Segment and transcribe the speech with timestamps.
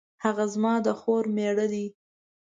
[0.23, 1.87] هغه زما د خور میړه دی